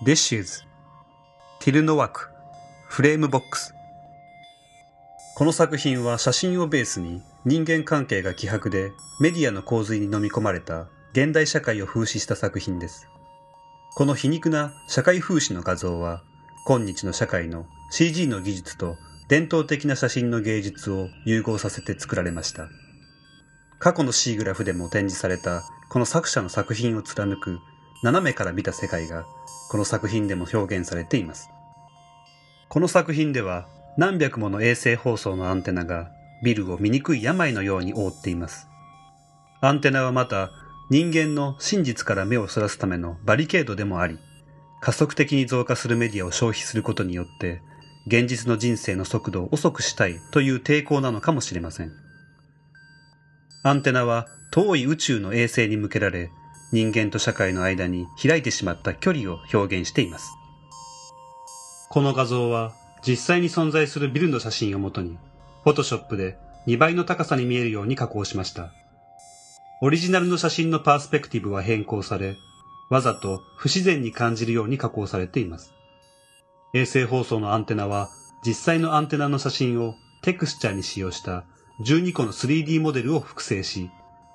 [0.00, 0.62] デッシューズ、
[1.58, 2.28] ティルノワーク、
[2.86, 3.74] フレームボックス。
[5.34, 13.08] この作品は写真をベースに人間関係が希薄でメディアの洪水に飲み込まれた現代社会を風刺した作品です。
[13.96, 16.22] この皮肉な社会風刺の画像は
[16.64, 18.94] 今日の社会の CG の技術と
[19.28, 22.68] 伝統的な写真の芸術を融合させて作られました。
[23.80, 27.58] 過去の C グラフでも展示されたこの作者の作品を貫く
[28.02, 29.24] 斜めから見た世界が
[29.70, 31.50] この作品でも表現されています。
[32.68, 36.10] この作品では何百もの衛星放送のアンテナが
[36.42, 38.68] ビルを醜い病のように覆っています。
[39.60, 40.50] アンテナはまた
[40.90, 44.18] 人間の真実から目をそらすためのバリケードでもあり、
[44.80, 47.60] 加速的に増加するメディアを消費することによって
[48.06, 51.92] 現実の人生の速度を遅くしたいという抵抗なのかもしれません。
[53.64, 56.30] アンテナは遠い宇宙の衛星に向けられ、
[56.70, 60.30] 人間と社会の間に開いてしまった距離を表現しています。
[61.88, 62.74] この画像は
[63.06, 65.18] 実際に存在するビルの写真をもとに、
[65.64, 68.72] フォトショップで2倍の高さに見えるように加工しました。
[69.80, 72.36] オリジナルの写真のパースペクティブは変更され、
[72.90, 75.72] わざと不自然に感じるように加工されています。
[76.74, 78.10] 衛星放送のアンテナは
[78.44, 81.44] 実際のアンテナの写真をテクスチャーに使用した
[81.86, 83.90] 12個の 3D モデルを複製し、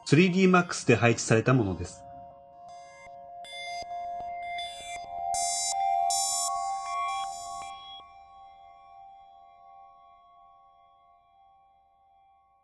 [0.07, 2.03] 3D Max で配置されたものです。